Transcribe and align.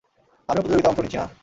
আমিও 0.49 0.61
প্রতিযোগিতায় 0.63 0.91
অংশ 0.91 0.99
নিচ্ছি, 1.03 1.17
না? 1.17 1.25